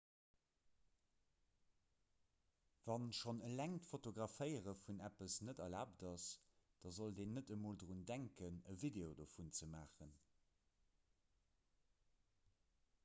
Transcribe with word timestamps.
wa 2.91 2.95
schonn 3.17 3.41
eleng 3.49 3.75
d'fotograféiere 3.83 4.73
vun 4.79 5.03
eppes 5.09 5.35
net 5.49 5.61
erlaabt 5.65 6.05
ass 6.13 6.25
da 6.87 6.93
sollt 6.99 7.21
een 7.25 7.35
net 7.39 7.51
emol 7.57 7.77
drun 7.85 8.01
denken 8.13 8.57
e 8.71 8.75
video 8.85 9.11
dovun 9.21 9.51
ze 9.59 9.67
maachen 9.77 10.15